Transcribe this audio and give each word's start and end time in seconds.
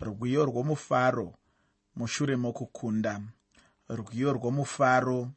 rwiyo 0.00 0.44
rwomufaro 0.44 1.34
mushure 1.96 2.36
mokukunda. 2.36 3.20
Rwiyo 3.88 4.32
rwomufaro 4.32 5.30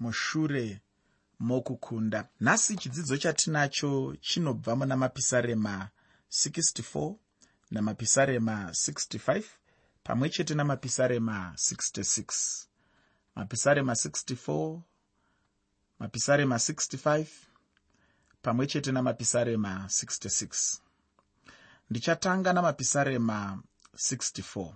mushure 0.00 0.80
mokukunda. 1.38 2.28
Nhasi 2.40 2.76
chidzidzo 2.76 3.16
chatinacho 3.16 4.16
chinobva 4.20 4.76
muna 4.76 4.96
mapisarema 4.96 5.88
64 6.30 7.14
namapisarema 7.70 8.70
65 8.70 9.42
pamwe 10.02 10.30
chete 10.30 10.54
namapisarema 10.54 11.52
66 11.56 12.66
mapisarema 13.34 13.92
64 13.92 14.80
mapisarema 15.98 16.56
65 16.56 17.26
pamwe 18.42 18.66
chete 18.66 18.92
namapisarema 18.92 19.84
66 19.86 20.78
ndichatanga 21.90 22.52
namapisarema 22.52 23.62
64 23.94 24.72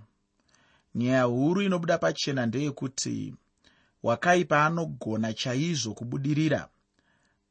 nyaya 0.95 1.23
huru 1.23 1.63
inobuda 1.63 1.99
pachena 1.99 2.47
ndeyekuti 2.47 3.35
wakaipa 4.03 4.65
anogona 4.67 5.33
chaizvo 5.33 5.95
kubudirira 5.95 6.69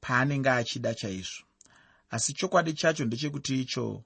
paanenge 0.02 0.49
achida 0.49 0.94
chaizvo. 0.94 1.44
Asi 2.09 2.34
chokwadi 2.34 2.73
chacho 2.73 3.05
ndechekuti 3.05 3.62
icho 3.62 4.04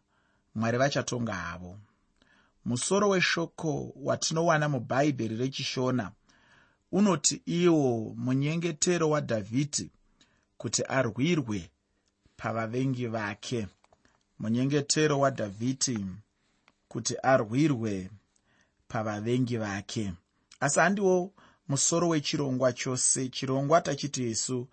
mwari 0.55 0.77
vachatonga 0.77 1.33
havo. 1.33 1.79
Musoro 2.65 3.09
weshoko 3.09 3.93
watinowana 3.95 4.69
mubhaibheri 4.69 5.35
rechishona 5.35 6.11
unoti 6.91 7.41
iwo 7.45 8.13
munyengetero 8.17 9.09
wadhavhidhi 9.09 9.91
kuti 10.57 10.83
arwirwe 10.83 11.69
pavavengi 12.37 13.07
vake. 13.07 13.67
Munyengetero 14.39 15.19
wadhavhidhi 15.19 16.05
kuti 16.97 17.15
arwirwe 17.23 18.09
pavavengi 18.87 19.57
vake. 19.57 20.13
Asi 20.59 20.79
handiwo 20.79 21.31
musoro 21.67 22.07
wechirongwa 22.09 22.73
chose. 22.73 23.29
Chirongwa 23.29 23.81
tachiti 23.81 24.29
isu 24.29 24.67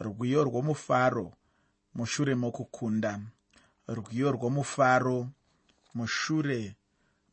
rwiyo 0.00 0.44
rwomufaro 0.44 1.32
mushure 1.94 2.34
mokukunda. 2.34 3.20
Rwiyo 3.88 4.32
rwomufaro 4.32 5.28
mushure 5.94 6.74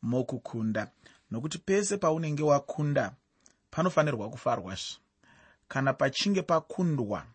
mokukunda. 0.02 0.90
Nokuti 1.30 1.58
pese 1.58 1.96
paunenge 1.96 2.42
wakunda 2.42 3.12
panofanirwa 3.70 4.30
kufarwazve 4.30 4.96
kana 5.68 5.92
pachinge 5.92 6.42
pakundwa 6.42 7.26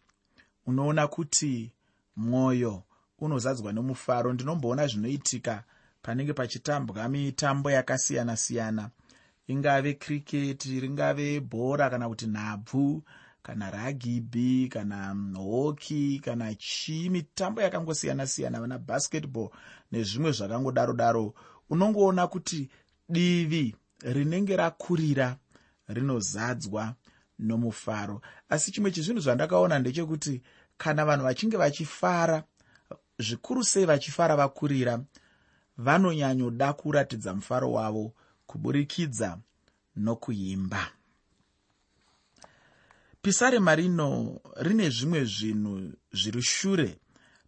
unoona 0.65 1.07
kuti 1.07 1.71
mwoyo 2.15 2.83
unozadzwa 3.19 3.73
nomufaro. 3.73 4.33
Ndinomboona 4.33 4.87
zvinoitika 4.87 5.63
panenge 6.09 6.33
pachitambwa 6.33 7.09
mitambo 7.09 7.71
yakasiyana-siyana. 7.71 8.89
Ingave 9.47 9.93
kriketi 9.93 10.79
ringave 10.79 11.39
bhora 11.39 11.89
kana 11.89 12.09
kuti 12.09 12.27
nhabvu 12.27 13.03
kana 13.43 13.71
ragibhi 13.71 14.69
kana 14.69 15.15
hoki 15.35 16.21
kana 16.25 16.55
chii 16.55 17.09
mitambo 17.09 17.61
yakangosiyana-siyana 17.61 18.61
vana 18.61 18.79
basketball 18.79 19.49
nezvimwe 19.91 20.31
zvakangodaro 20.31 20.93
daro. 20.93 21.33
Unongoona 21.69 22.27
kuti 22.27 22.69
divi 23.09 23.75
rinenge 24.01 24.55
rakurira 24.55 25.37
rinozadzwa 25.87 26.95
nomufaro. 27.39 28.21
Asi 28.49 28.71
chimwe 28.71 28.91
chezvinhu 28.91 29.21
zvandakaona 29.21 29.79
ndechekuti 29.79 30.41
kana 30.77 31.05
vanhu 31.05 31.23
vachinge 31.23 31.57
vachifara 31.57 32.43
zvikuru 33.19 33.63
sei 33.63 33.85
vachifara 33.85 34.35
vakurira 34.35 34.99
vanonyanyoda 35.79 36.73
kuratidza 36.73 37.33
mufaro 37.33 37.71
wavo 37.71 38.13
kuburikidza 38.47 39.37
nokuimba. 39.95 40.91
Pisarema 43.21 43.75
rino 43.75 44.39
rine 44.55 44.89
zvimwe 44.89 45.25
zvinhu 45.25 45.91
zviri 46.11 46.41
shure 46.41 46.97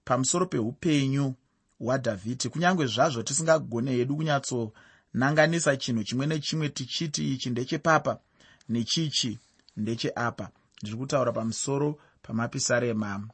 pamusoro 0.05 0.45
peupenyu 0.45 1.33
hwadhavhidhi. 1.79 2.49
Kunyange 2.49 2.85
zvazvo 2.85 3.23
tisingagone 3.23 3.91
hedu 3.91 4.15
kunyatsonanganisa 4.15 5.77
chinhu 5.77 6.03
chimwe 6.03 6.27
nechimwe 6.27 6.69
tichiti 6.69 7.33
ichi 7.33 7.49
ndechepapa 7.49 8.19
nechichi 8.69 9.39
ndecheapa 9.77 10.49
ndiri 10.81 10.97
kutaura 10.97 11.31
pamusoro 11.31 11.99
pamapisarema 12.21 13.27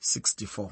64 0.00 0.70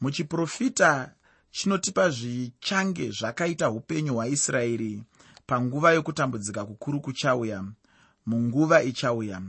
muchiprofita 0.00 1.14
chinotipa 1.54 2.10
zvichange 2.10 3.10
zvakaita 3.10 3.70
upenyu 3.70 4.14
hwaisraeri 4.14 5.02
panguva 5.46 5.92
yokutambudzika 5.92 6.64
kukuru 6.64 7.00
kuchauya. 7.00 7.64
Munguva 8.26 8.82
ichauya 8.82 9.42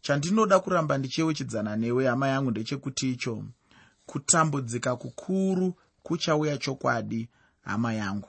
chandinoda 0.00 0.60
kuramba 0.60 0.98
ndicheuchidzana 0.98 1.76
newe 1.76 2.06
hama 2.06 2.28
yangu 2.28 2.50
ndechekuti 2.50 3.12
icho 3.12 3.44
kutambudzika 4.06 4.96
kukuru 4.96 5.74
kuchauya 6.02 6.58
chokwadi 6.58 7.28
hama 7.64 7.94
yangu. 7.94 8.28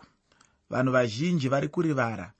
Vanhu 0.69 0.91
vazhinji 0.91 1.49
vari 1.49 1.67
kurivara 1.67 2.33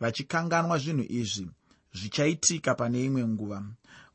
vachikanganwa 0.00 0.78
zvinhu 0.78 1.04
izvi 1.08 1.50
zvichaitika 1.94 2.74
pane 2.74 3.04
imwe 3.04 3.24
nguva 3.28 3.62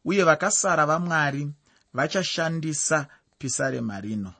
uye 0.05 0.23
vakasara 0.23 0.85
vamwari 0.85 1.51
vachashandisa 1.93 3.07
pisarema 3.37 4.01
rino. 4.01 4.33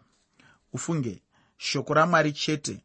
Ufunge 0.73 1.21
shoko 1.57 1.93
ramwari 1.93 2.31
chete 2.33 2.83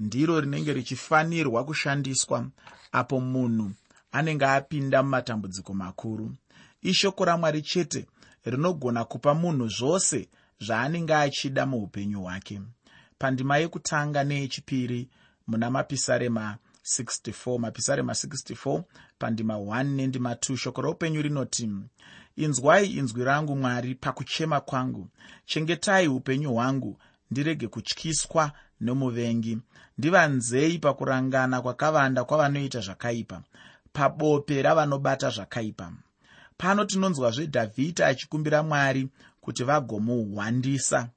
ndiro 0.00 0.40
rinenge 0.40 0.72
richifanirwa 0.72 1.64
kushandiswa 1.64 2.46
apo 2.92 3.20
munhu 3.20 3.72
anenge 4.12 4.46
apinda 4.46 5.02
mumatambudziko 5.02 5.74
makuru. 5.74 6.34
Ishoko 6.82 7.24
ramwari 7.24 7.62
chete 7.62 8.06
rinogona 8.44 9.04
kupa 9.04 9.34
munhu 9.34 9.68
zvose 9.68 10.28
zvaanenge 10.60 11.14
achida 11.14 11.66
muupenyu 11.66 12.20
hwake. 12.22 12.60
Pandima 13.18 13.58
yekutanga 13.58 14.24
neyechipiri 14.24 15.08
muna 15.46 15.70
mapisarema 15.70 16.56
64 16.84 17.58
mapisarema 17.58 18.12
64 18.12 18.82
pandima 19.18 19.54
1 19.54 19.84
nendima 19.84 20.34
2 20.34 20.56
shoko 20.56 20.82
roupenyu 20.82 21.22
rinoti 21.22 21.70
inzwai 22.36 22.86
inzwi 22.86 23.24
rangu 23.24 23.56
mwari 23.56 23.94
pakuchema 23.94 24.60
kwangu. 24.60 25.08
Chengetai 25.44 26.08
upenyu 26.08 26.52
hwangu 26.52 26.98
ndirege 27.32 27.68
kutyiswa 27.68 28.52
nomuvengi. 28.80 29.58
Ndivanzei 29.98 30.78
pakurangana 30.78 31.62
kwakavanda 31.62 32.24
kwavanoita 32.24 32.80
zvakaipa 32.80 33.42
pabope 33.92 34.62
ravanobata 34.62 35.30
zvakaipa. 35.30 35.92
Pano 36.58 36.84
tinonzwazve 36.84 37.46
dhavhidhi 37.46 38.02
achikumbira 38.02 38.62
mwari 38.62 39.08
kuti 39.40 39.64
vagomuhwandisa. 39.64 41.08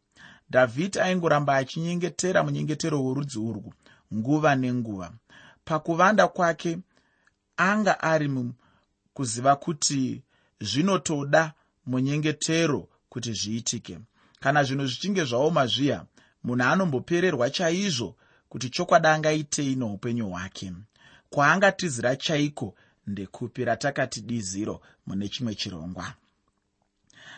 Dhavhidhi 0.52 1.00
aingoramba 1.00 1.56
achinyengetera 1.56 2.44
munyengetero 2.44 3.04
worudzi 3.04 3.40
urwu 3.40 3.74
nguva 4.14 4.56
nenguva. 4.56 5.12
Pakuvanda 5.66 6.28
kwake 6.28 6.78
anga 7.58 8.00
ari 8.00 8.30
kuziva 9.14 9.56
kuti 9.56 10.22
zvinotoda 10.62 11.54
munyengetero 11.86 12.88
kuti 13.10 13.34
zviitike 13.34 14.00
kana 14.40 14.64
zvinhu 14.64 14.88
zvichinge 14.88 15.24
zvaoma 15.24 15.68
zviya 15.68 16.06
munhu 16.44 16.64
anombopererwa 16.64 17.50
chaizvo 17.50 18.16
kuti 18.50 18.70
chokwadi 18.70 19.08
angaitei 19.08 19.76
noupenyu 19.76 20.30
hwake. 20.30 20.74
Kwaangatizira 21.30 22.16
chaiko 22.16 22.76
ndekupi 23.08 23.66
ratakati 23.66 24.22
diziro 24.22 24.82
mune 25.08 25.30
chimwe 25.30 25.56
chirongwa. 25.56 26.14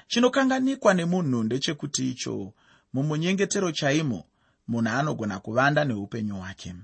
Chinokanganikwa 0.07 0.94
nemunhu 0.94 1.44
ndechekuti 1.44 2.09
icho 2.12 2.53
mumunyengetero 2.94 3.72
chaimo 3.72 4.24
munhu 4.68 4.90
anogona 4.90 5.40
kuvanda 5.40 5.86
neupenyu 5.86 6.36
hwake. 6.36 6.75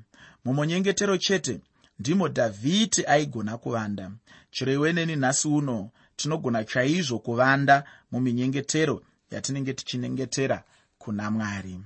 Mumunyengetero 0.46 1.18
chete 1.18 1.62
ndimo 2.00 2.28
dhavhidhi 2.28 3.06
aigona 3.06 3.58
kuvanda. 3.58 4.12
Chero 4.52 4.74
iwe 4.74 4.94
neni 4.94 5.16
nhasi 5.16 5.48
uno 5.48 5.90
tinogona 6.16 6.64
chaizvo 6.64 7.20
kuvanda 7.20 7.84
muminyengetero 8.12 9.04
yatinenge 9.34 9.74
tichinyengetera 9.74 10.64
kuna 10.98 11.32
mwari. 11.32 11.80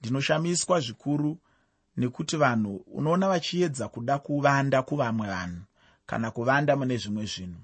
Ndinoshamiswa 0.00 0.80
zvikuru 0.80 1.38
nekuti 1.96 2.36
vanhu 2.36 2.84
unoona 2.86 3.28
vachiedza 3.28 3.88
kuda 3.88 4.18
kuvanda 4.18 4.82
kuvamwe 4.82 5.26
vanhu 5.28 5.62
kana 6.06 6.30
kuvanda 6.30 6.76
mune 6.76 6.96
zvimwe 6.96 7.24
zvinhu. 7.26 7.60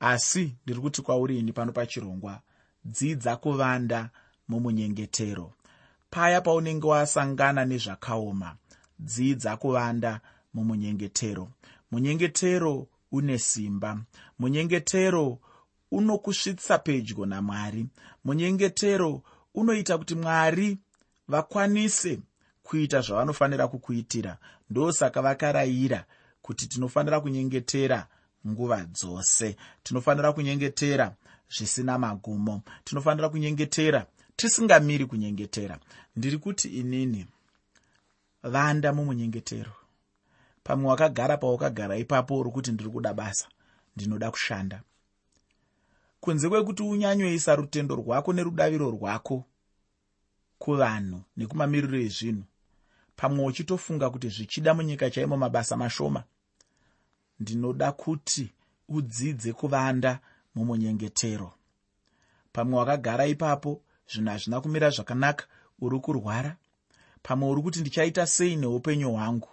Asi 0.00 0.54
ndiri 0.64 0.80
kuti 0.80 1.02
kwauri 1.02 1.38
ini 1.38 1.52
pano 1.52 1.72
pachirongwa 1.72 2.40
dzidza 2.84 3.36
kuvanda 3.36 4.10
mumunyengetero. 4.48 5.52
Paya 6.10 6.40
paunenge 6.40 6.86
wasangana 6.86 7.64
nezvakaoma 7.64 8.56
dzidza 8.98 9.56
kuvanda 9.56 10.20
mumunyengetero. 10.54 11.48
Munyengetero 11.90 12.86
une 13.12 13.38
simba. 13.38 13.98
Munyengetero 14.38 15.38
unokusvitsa 15.96 16.78
pedyo 16.78 17.26
namwari. 17.26 17.86
Munyengetero 18.24 19.22
unoita 19.54 19.98
kuti 19.98 20.14
mwari 20.14 20.78
vakwanise 21.28 22.18
kuita 22.62 23.00
zvavanofanira 23.00 23.68
kukuitira. 23.68 24.38
Ndosaka 24.70 25.22
vakarayira 25.22 26.04
kuti 26.42 26.66
tinofanira 26.66 27.20
kunyengetera 27.20 28.06
nguva 28.46 28.84
dzose. 28.84 29.56
Tinofanira 29.82 30.32
kunyengetera 30.32 31.14
zvisina 31.56 31.98
magumo. 31.98 32.62
Tinofanira 32.84 33.28
kunyengetera 33.28 34.06
tisingamiri 34.36 35.06
kunyengetera. 35.06 35.78
Ndiri 36.16 36.38
kuti 36.38 36.68
inini 36.68 37.26
vanda 38.42 38.92
mumunyengetero. 38.92 39.72
Pamwe 40.64 40.90
wakagara 40.90 41.36
pawakagara 41.36 41.96
ipapo 41.96 42.38
uri 42.38 42.50
kuti 42.50 42.72
ndiri 42.72 42.90
kuda 42.90 43.14
basa 43.14 43.48
ndinoda 43.96 44.30
kushanda 44.30 44.82
kunze 46.26 46.48
kwekuti 46.48 46.82
unyanyoisa 46.82 47.56
rutendo 47.56 47.94
rwako 47.96 48.32
nerudaviro 48.32 48.90
rwako 48.90 49.44
kuvanhu 50.58 51.18
nekumamiriro 51.36 51.98
ezvinhu 52.06 52.44
pamwe 53.16 53.44
uchitofunga 53.50 54.10
kuti 54.10 54.28
zvichida 54.34 54.74
munyika 54.74 55.10
chaimo 55.10 55.36
mabasa 55.36 55.76
mashoma 55.76 56.22
ndinoda 57.40 57.92
kuti 57.92 58.44
udzidze 58.88 59.52
kuvanda 59.52 60.18
mumunyengetero. 60.54 61.52
Pamwe 62.52 62.78
wakagara 62.78 63.26
ipapo 63.26 63.82
zvinhu 64.10 64.30
hazvina 64.30 64.60
kumira 64.60 64.90
zvakanaka 64.90 65.44
uri 65.80 65.98
kurwara. 66.00 66.56
Pamwe 67.22 67.50
uri 67.50 67.62
kuti 67.62 67.80
ndichaita 67.80 68.26
sei 68.26 68.56
neupenyu 68.56 69.10
hwangu? 69.10 69.48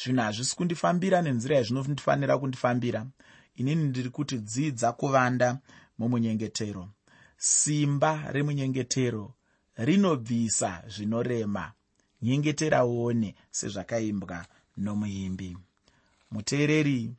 Zvinhu 0.00 0.22
hazvisi 0.22 0.56
kundifambira 0.56 1.22
nenzira 1.22 1.56
yazvinofanira 1.56 2.38
kundifambira. 2.38 3.06
Inini 3.56 3.84
ndiri 3.84 4.10
kuti 4.10 4.38
dzidza 4.38 4.92
kuvanda 4.92 5.58
mumunyengetero. 5.98 6.88
Simba 7.36 8.32
remunyengetero 8.32 9.34
rinobvisa 9.76 10.82
zvinorema. 10.88 11.72
Nyengeteraone 12.22 13.34
sezvakaimbwa 13.50 14.46
nomuimbi. 14.76 15.56
Muteereri 16.30 17.14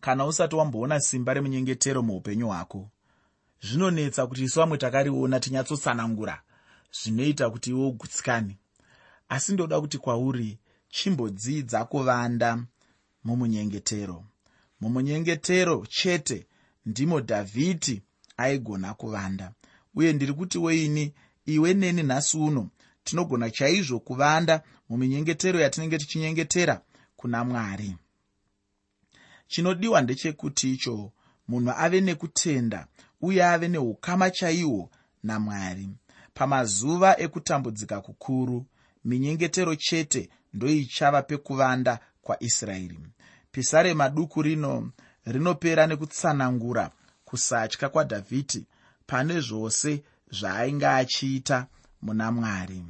kana 0.00 0.26
usati 0.26 0.54
wamboona 0.56 1.00
simba 1.00 1.34
remunyengetero 1.34 2.02
muupenyu 2.02 2.46
hwako 2.46 2.90
zvinonetsa 3.62 4.26
kuti 4.26 4.44
isu 4.44 4.60
vamwe 4.60 4.78
takariona 4.78 5.40
tinyatsotsanangura 5.40 6.42
zvinoita 6.92 7.50
kuti 7.50 7.70
iwe 7.70 7.86
ugutsikane. 7.86 8.58
Asi 9.28 9.52
ndoda 9.52 9.80
kuti 9.80 9.98
kwauri 9.98 10.58
chimbodzidza 10.88 11.84
kuvanda 11.84 12.58
mumunyengetero? 13.24 14.24
Mumunyengetero 14.80 15.86
chete 15.86 16.46
ndimo 16.86 17.20
dhavhidhi 17.20 18.02
aigona 18.36 18.94
kuvanda. 18.94 19.52
Uye 19.94 20.12
ndiri 20.12 20.32
kuti 20.32 20.58
weini 20.58 21.14
iwe 21.46 21.74
neni 21.74 22.02
nhasi 22.02 22.36
uno 22.38 22.70
tinogona 23.04 23.50
chaizvo 23.50 24.00
kuvanda 24.00 24.62
muminyengetero 24.88 25.60
yatinenge 25.60 25.98
tichinyengetera 25.98 26.80
kuna 27.16 27.44
mwari. 27.44 27.96
Chinodiwa 29.48 30.02
ndechekuti 30.02 30.72
icho 30.72 31.12
munhu 31.48 31.70
ave 31.76 32.00
nekutenda 32.00 32.86
uye 33.20 33.44
ave 33.44 33.68
neukama 33.68 34.30
chaihwo 34.30 34.90
namwari 35.22 35.88
pamazuva 36.34 37.20
ekutambudzika 37.20 38.00
kukuru 38.00 38.66
minyengetero 39.04 39.74
chete 39.76 40.28
ndoichava 40.54 41.22
pekuvanda 41.22 41.98
kwaisraeri 42.22 42.98
pisarema 43.52 44.08
duku 44.08 44.42
rino 44.42 44.92
rinopera 45.26 45.86
nekutsanangura 45.86 46.90
kusatya 47.24 47.88
kwadhavhidhi 47.88 48.66
pane 49.06 49.40
zvose 49.40 50.02
zvaainge 50.30 50.86
achiita 50.86 51.66
muna 52.02 52.32
mwari. 52.32 52.84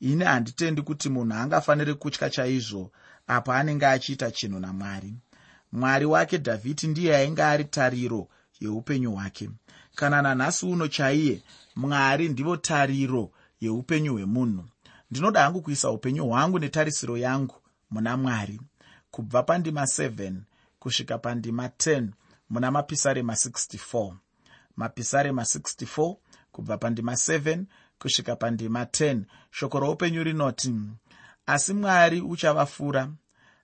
Ini 0.00 0.24
handitendi 0.24 0.82
kuti 0.82 1.08
munhu 1.08 1.34
angafaniri 1.34 1.94
kutya 1.94 2.30
chaizvo 2.30 2.90
apo 3.26 3.52
anenge 3.52 3.86
achiita 3.86 4.30
chinhu 4.30 4.58
namwari. 4.60 5.14
Mwari 5.72 6.04
wake 6.04 6.38
dhavhidhi 6.38 6.86
ndiye 6.86 7.16
ainge 7.16 7.42
ari 7.42 7.64
tariro 7.64 8.28
yeupenyu 8.60 9.12
hwake. 9.12 9.50
Kana 9.94 10.22
nanhasi 10.22 10.66
uno 10.66 10.88
chaiye 10.88 11.42
mwari 11.76 12.28
ndivo 12.28 12.56
tariro 12.56 13.30
yeupenyu 13.60 14.12
hwemunhu. 14.12 14.64
Ndinoda 15.10 15.42
hangu 15.42 15.62
kuisa 15.62 15.90
upenyu 15.90 16.26
hwangu 16.26 16.58
netarisiro 16.58 17.16
yangu 17.16 17.54
muna 17.90 18.16
mwari. 18.16 18.60
Kubva 19.10 19.42
pandima 19.42 19.82
7 19.82 20.32
kusvika 20.82 21.18
pandima 21.18 21.66
10 21.66 22.08
muna 22.50 22.70
mapisarema 22.70 23.32
64 23.32 24.14
mapisarema 24.76 25.42
64 25.42 26.16
kubva 26.52 26.78
pandima 26.78 27.12
7 27.12 27.64
kusvika 27.98 28.36
pandima 28.36 28.84
10 28.84 29.22
shoko 29.50 29.80
roupenyu 29.80 30.24
rinoti 30.24 30.74
asi 31.46 31.74
mwari 31.74 32.20
uchavafura 32.20 33.10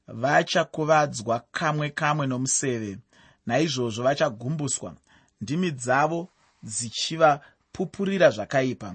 vachakuvadzwa 0.08 1.42
kamwe 1.50 1.90
kamwe 1.90 2.26
nomuseve. 2.26 2.98
Naizvozvo 3.46 4.02
vachagumbuswa. 4.02 4.94
Ndimi 5.40 5.70
dzavo 5.70 6.28
dzichivapupurira 6.62 8.30
zvakaipa. 8.30 8.94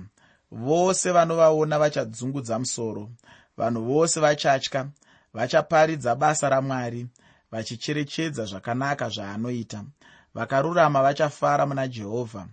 Vose 0.51 1.11
vanovaona 1.11 1.79
vachadzungudza 1.79 2.59
musoro. 2.59 3.11
Vanhu 3.57 3.83
vose 3.85 4.19
vachatya 4.19 4.89
vachaparidza 5.33 6.15
basa 6.15 6.49
ramwari 6.49 7.07
vachicherechedza 7.53 8.45
zvakanaka 8.45 9.09
zvaanoita. 9.09 9.85
Vakarurama 10.33 11.01
vachafara 11.01 11.65
muna 11.65 11.87
jehovha. 11.87 12.47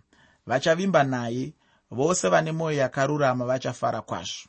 Vachavimba 0.47 1.05
naye. 1.05 1.52
Vose 1.91 2.29
vane 2.29 2.52
mwoyo 2.52 2.79
yakarurama 2.79 3.44
vachafara 3.44 4.02
kwazvo. 4.02 4.49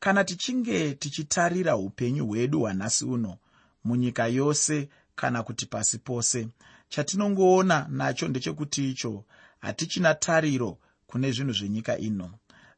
Kana 0.00 0.24
tichinge 0.24 0.94
tichitarira 0.94 1.76
upenyu 1.76 2.26
hwedu 2.26 2.60
hwanhasi 2.60 3.04
uno 3.04 3.38
munyika 3.84 4.26
yose 4.26 4.88
kana 5.14 5.42
kuti 5.42 5.66
pasi 5.66 5.98
pose 5.98 6.48
chatinongoona 6.88 7.86
nacho 7.90 8.28
ndechekuti 8.28 8.90
icho 8.90 9.24
hatichina 9.58 10.14
tariro 10.14 10.78
kune 11.06 11.32
zvinhu 11.32 11.52
zvenyika 11.52 11.98
ino. 11.98 12.30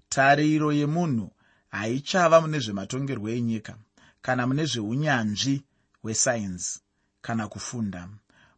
Tariro 0.08 0.72
yemunhu 0.72 1.30
haichava 1.68 2.40
mune 2.40 2.58
zvematongerwo 2.58 3.28
enyika 3.28 3.76
kana 4.22 4.46
mune 4.46 4.64
zveunyanzvi 4.64 5.62
hwesainzi 6.02 6.80
kana 7.20 7.48
kufunda. 7.48 8.08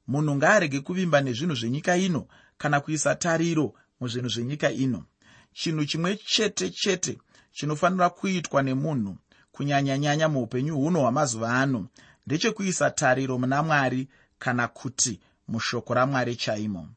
Munhu 0.06 0.34
ngaarege 0.37 0.81
kuvimba 0.81 1.20
nezvinhu 1.20 1.54
zvenyika 1.54 1.96
ino 1.96 2.26
kana 2.58 2.81
kuisa 2.81 3.14
tariro 3.14 3.75
muzvinhu 4.00 4.28
zvenyika 4.28 4.70
ino. 4.70 5.04
Chinhu 5.52 5.84
chimwe 5.84 6.16
chete 6.16 6.70
chete 6.70 7.19
chinofanira 7.52 8.10
kuitwa 8.10 8.62
nemunhu 8.62 9.16
kunyanyanyanya 9.52 10.28
muupenyu 10.28 10.75
huno 10.76 11.00
hwamazuva 11.00 11.54
ano 11.60 11.88
ndechekuisa 12.26 12.90
tariro 12.90 13.38
muna 13.38 13.62
mwari 13.62 14.09
kana 14.38 14.68
kuti 14.68 15.20
mushoko 15.49 15.94
ramwari 15.94 16.37
chaimo. 16.37 16.88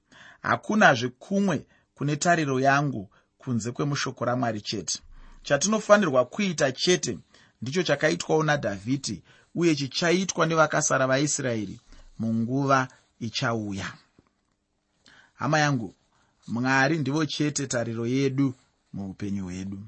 Hakunazve 0.42 1.10
kumwe 1.10 1.66
kune 1.96 2.16
tariro 2.16 2.60
yangu 2.60 3.10
kunze 3.38 3.72
kwemushoko 3.72 4.26
ramwari 4.26 4.62
chete. 4.62 5.00
Chatinofanirwa 5.44 6.26
kuita 6.26 6.72
chete 6.72 7.20
ndicho 7.62 7.84
chakaitwawo 7.84 8.44
nadhavhidhi 8.44 9.24
uye 9.56 9.76
chichaitwa 9.76 10.46
nevakasara 10.46 11.08
vaisraeri 11.08 11.80
munguva 12.20 12.88
ichauya. 13.20 13.94
Hama 15.34 15.60
yangu 15.60 15.96
mwari 16.48 16.98
ndivo 16.98 17.26
chete 17.26 17.68
tariro 17.68 18.08
yedu 18.08 18.54
muupenyu 18.94 19.44
hwedu. 19.44 19.80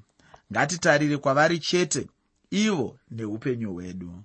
Ngatitarire 0.51 1.17
kwavari 1.17 1.59
chete 1.59 2.07
ivo 2.51 2.99
neupenyu 3.11 3.73
hwedu. 3.73 4.23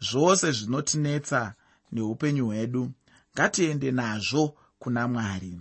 Zvose 0.00 0.52
zvinotinetsa 0.52 1.54
neupenyu 1.92 2.46
hwedu 2.46 2.90
ngatiende 3.34 3.90
nazvo 3.90 4.56
kuna 4.78 5.08
mwari. 5.08 5.60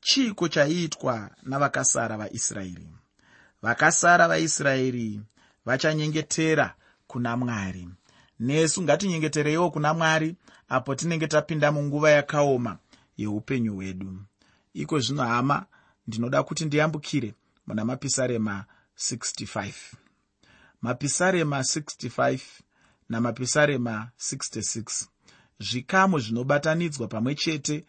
Chiiko 0.00 0.48
chaiitwa 0.48 1.30
navakasara 1.42 2.16
vaisraeri? 2.16 2.88
Vakasara 3.62 4.28
vaisraeri 4.28 5.20
vachanyengetera 5.66 6.74
kuna 7.06 7.36
mwari 7.36 7.88
nesu 8.40 8.82
ngatinyengetereiwo 8.82 9.70
kuna 9.70 9.94
mwari 9.94 10.36
apo 10.68 10.94
tinenge 10.94 11.26
tapinda 11.26 11.72
munguva 11.72 12.10
yakaoma 12.10 12.78
yeupenyu 13.16 13.74
hwedu. 13.74 14.22
Iko 14.74 15.00
zvino 15.00 15.22
hama 15.22 15.66
ndinoda 16.06 16.42
kuti 16.42 16.64
ndiyambukire 16.64 17.34
muna 17.66 17.84
mapisarema 17.84 18.64
65 18.98 19.72
mapisarema 20.82 21.58
65 21.60 22.40
namapisarema 23.08 24.10
66 24.18 25.06
zvikamu 25.60 26.18
zvinobatanidzwa 26.18 27.08
pamwe 27.08 27.34
chete 27.34 27.84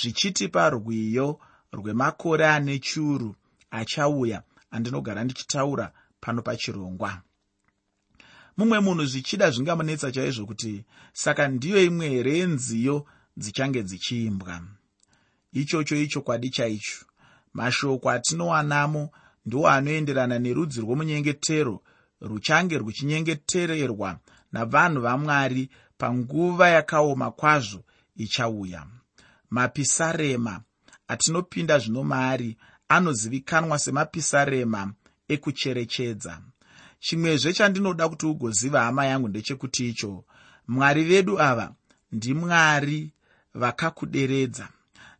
zvichitipa 0.00 0.70
rwiyo 0.70 1.40
rwemakore 1.72 2.46
ane 2.46 2.78
chiuru 2.78 3.34
achauya 3.70 4.42
andinogara 4.70 5.24
ndichitaura 5.24 5.92
pano 6.20 6.42
pachirongwa 6.42 7.22
mumwe 8.58 8.78
munhu 8.80 9.04
zvichida 9.06 9.50
zvingamunetsa 9.50 10.12
chaizvo 10.12 10.46
kuti 10.46 10.84
saka 11.12 11.48
ndiyo 11.48 11.78
imwe 11.84 12.08
here 12.08 12.38
yenziyo 12.38 13.06
dzichange 13.36 13.82
dzichiimbwa. 13.82 14.62
Ichocho 15.52 15.96
ichokwadi 15.96 16.50
chaicho 16.50 16.98
mashoko 17.52 18.10
atinowanamo 18.10 19.10
ndiwo 19.46 19.68
anoenderana 19.68 20.38
nerudzi 20.38 20.80
rwomunyengetero 20.80 21.82
ruchange 22.20 22.78
ruchinyengetererwa 22.78 24.18
navanhu 24.52 25.00
vamwari 25.00 25.70
panguva 25.98 26.68
yakaoma 26.68 27.30
kwazvo 27.30 27.84
ichauya. 28.16 28.86
Mapisarema 29.50 30.60
atinopinda 31.08 31.78
zvino 31.78 32.04
maari 32.04 32.56
anozivikanwa 32.88 33.78
semapisarema 33.78 34.92
ekucherechedza 35.28 36.34
chimwezve 37.00 37.52
chandinoda 37.52 38.08
kuti 38.08 38.26
ugoziva 38.26 38.80
hama 38.82 39.06
yangu 39.06 39.28
ndechekuti 39.28 39.88
icho. 39.88 40.24
Mwari 40.68 41.04
vedu 41.04 41.40
ava 41.40 41.72
ndimwari 42.12 43.12
vakakuderedza. 43.54 44.68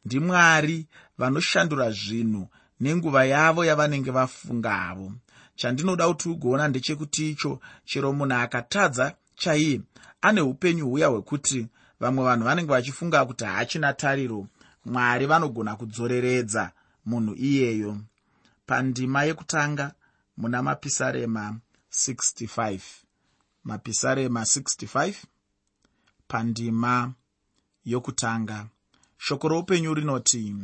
Ndimwari 0.05 0.87
vanoshandura 1.19 1.91
zvinhu 1.91 2.49
nenguva 2.81 3.25
yavo 3.25 3.65
yavanenge 3.65 4.11
vafunga 4.11 4.71
havo 4.71 5.13
chandinoda 5.57 6.09
kuti 6.09 6.29
ugoona 6.29 6.69
ndechekuti 6.69 7.31
icho 7.31 7.61
chero 7.85 8.13
munhu 8.13 8.35
akatadza 8.35 9.15
chaiye 9.35 9.81
ane 10.23 10.41
upenyu 10.41 10.87
huya 10.91 11.07
hwekuti 11.09 11.67
vamwe 12.01 12.25
vanhu 12.25 12.45
vanenge 12.45 12.73
vachifunga 12.73 13.25
kuti 13.27 13.45
haachina 13.45 13.93
tariro 13.93 14.47
mwari 14.85 15.27
vanogona 15.27 15.77
kudzoreredza 15.77 16.71
munhu 17.07 17.35
iyeyo. 17.35 17.99
Pandima 18.67 19.25
yekutanga 19.25 19.93
muna 20.37 20.63
mapisarema 20.63 21.57
65 21.99 22.81
mapisarema 23.65 24.41
65 24.43 25.15
pandima 26.29 27.13
yokutanga. 27.85 28.67
Shoko 29.19 29.49
roupenyu 29.49 29.95
rinoti 29.95 30.55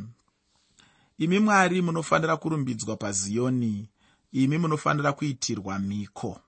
imi 1.17 1.39
mwari 1.39 1.81
munofanira 1.81 2.37
kurumbidzwa 2.37 2.95
paziyoni 2.97 3.89
imi 4.31 4.57
munofanira 4.57 5.13
kuitirwa 5.13 5.79
mhiko. 5.79 6.39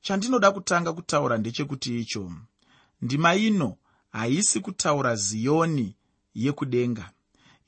Chandinoda 0.00 0.50
kutanga 0.52 0.92
kutaura 0.92 1.38
ndechekuti 1.38 2.00
icho 2.00 2.32
ndima 3.02 3.34
ino 3.34 3.76
haisi 4.12 4.60
kutaura 4.60 5.16
ziyoni 5.16 5.96
yekudenga. 6.34 7.10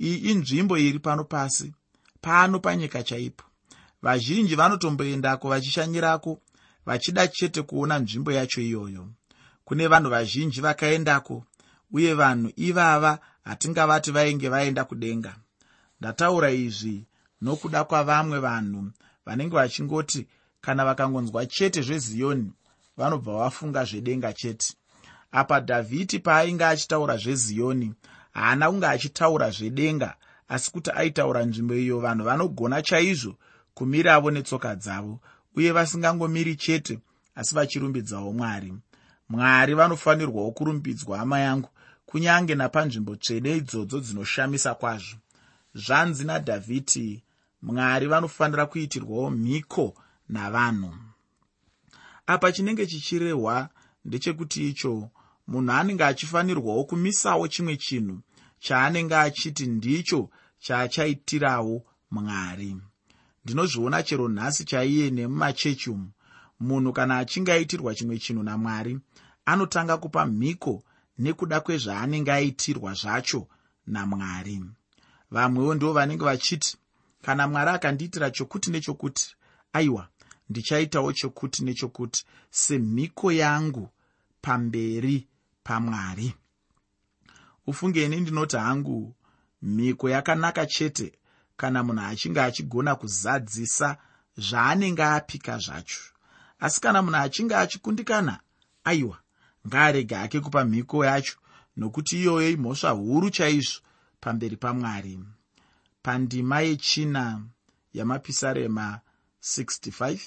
Iyi 0.01 0.17
inzvimbo 0.31 0.79
iri 0.79 0.99
pano 0.99 1.25
pasi 1.25 1.73
pano 2.21 2.59
panyika 2.61 3.03
chaipo 3.03 3.46
vazhinji 4.07 4.55
vanotomboendako 4.57 5.49
vachishanyirako 5.49 6.39
vachida 6.87 7.29
chete 7.29 7.63
kuona 7.63 7.99
nzvimbo 7.99 8.33
yacho 8.33 8.61
iyoyo. 8.61 9.09
Kune 9.65 9.87
vanhu 9.89 10.11
vazhinji 10.11 10.61
vakaendako 10.61 11.45
uye 11.93 12.15
vanhu 12.15 12.49
ivava 12.57 13.19
hatingavati 13.45 14.11
vainge 14.11 14.49
vaenda 14.49 14.85
kudenga. 14.85 15.33
Ndataura 16.01 16.51
izvi 16.51 17.07
nokuda 17.43 17.85
kwavamwe 17.85 18.39
vanhu 18.39 18.91
vanenge 19.27 19.55
vachingoti 19.57 20.27
kana 20.61 20.85
vakangonzwa 20.85 21.47
chete 21.47 21.83
zveziyoni 21.83 22.53
vanobva 22.97 23.33
vafunga 23.39 23.85
zvedenga 23.85 24.33
chete. 24.33 24.75
Apa 25.33 25.61
dhavhidi 25.61 26.19
paainge 26.19 26.65
achitaura 26.65 27.17
zveziyoni 27.17 27.95
haana 28.33 28.71
kunge 28.71 28.87
achitaura 28.87 29.51
zvedenga 29.51 30.15
asi 30.49 30.71
kuti 30.73 30.91
aitaura 30.91 31.45
nzvimbo 31.45 31.75
iyo 31.75 31.99
vanhu 32.01 32.25
vanogona 32.25 32.83
chaizvo 32.83 33.35
kumiravo 33.77 34.31
netsoka 34.31 34.71
dzavo 34.83 35.21
uye 35.57 35.71
vasingangomiri 35.77 36.57
chete 36.57 36.99
asi 37.35 37.55
vachirumbidzawo 37.55 38.33
mwari. 38.33 38.75
Mwari 39.29 39.75
vanofanirwawo 39.75 40.51
kurumbidzwa 40.57 41.19
hama 41.19 41.39
yangu 41.41 41.69
kunyange 42.07 42.55
napanzvimbo 42.55 43.17
tsvene 43.17 43.57
idzodzo 43.57 44.01
dzinoshamisa 44.01 44.75
kwazvo. 44.75 45.17
Zvanzi 45.75 46.25
nadhavhidi 46.25 47.23
mwari 47.63 48.07
vanofanira 48.07 48.67
kuitirwawo 48.67 49.31
mhiko 49.31 49.95
navanhu. 50.29 50.95
Apa 52.27 52.53
chinenge 52.53 52.87
chichirehwa 52.87 53.69
ndechekuti 54.05 54.69
icho 54.69 55.11
munhu 55.49 55.73
anenge 55.73 56.05
achifanirwawo 56.05 56.85
kumisawo 56.85 57.49
chimwe 57.49 57.77
chinhu 57.77 58.17
chaanenge 58.59 59.17
achiti 59.17 59.67
ndicho 59.67 60.31
chaachaitirawo 60.65 61.85
mwari 62.11 62.77
ndinozviona 63.47 64.03
chero 64.03 64.29
nhasi 64.29 64.65
chaiye 64.65 65.11
nemumachechi 65.11 65.91
umu. 65.91 66.11
Munhu 66.61 66.93
kana 66.93 67.19
achinge 67.19 67.53
aitirwa 67.53 67.95
chimwe 67.95 68.19
chinhu 68.19 68.43
namwari 68.43 68.99
anotanga 69.45 69.97
kupa 69.97 70.27
mhiko 70.27 70.83
nekuda 71.19 71.61
kwezvaanenge 71.61 72.33
aitirwa 72.33 72.95
zvacho 72.95 73.49
namwari. 73.87 74.65
Vamwewo 75.31 75.75
ndivo 75.75 75.93
vanenge 75.93 76.25
vachiti 76.25 76.77
kana 77.23 77.49
mwari 77.49 77.71
akandiitira 77.71 78.31
chokuti 78.31 78.71
nechokuti 78.71 79.37
aiwa 79.73 80.09
ndichaitawo 80.51 81.13
chokuti 81.13 81.65
nechokuti 81.65 82.25
semhiko 82.51 83.33
yangu 83.33 83.89
pamberi 84.43 85.27
pamwari. 85.65 86.35
Ufungeni 87.67 88.21
ndinoti 88.21 88.57
hangu 88.57 89.15
mhiko 89.63 90.09
yakanaka 90.11 90.67
chete 90.67 91.13
kana 91.57 91.83
munhu 91.83 92.03
achinge 92.11 92.41
achigona 92.41 92.95
kuzadzisa 93.01 93.97
zvaanenge 94.37 95.05
apika 95.05 95.59
zvacho. 95.59 96.03
Asi 96.61 96.81
kana 96.81 97.03
munhu 97.03 97.17
achinge 97.17 97.55
achikundikana 97.57 98.41
aiwa 98.85 99.19
ngaarege 99.67 100.15
hake 100.15 100.41
kupa 100.41 100.65
mhiko 100.65 101.05
yacho 101.05 101.37
nokuti 101.77 102.21
iyoyo 102.21 102.51
imhosva 102.51 102.91
huru 102.91 103.31
chaizvo 103.31 103.81
pamberi 104.21 104.57
pamwari. 104.57 105.21
Pandima 106.03 106.61
yechina 106.61 107.43
yamapisarema 107.95 109.01
65 109.43 110.19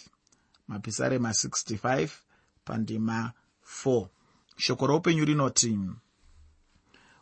mapisarema 0.67 1.29
65 1.29 2.09
pandima 2.65 3.31
4 3.85 4.07
shoko 4.57 4.87
roupenyu 4.87 5.25
rinoti 5.25 5.79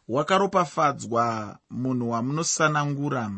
wakaropafadzwa 0.07 1.57
munhu 1.69 2.09
wamunosanangura 2.09 3.31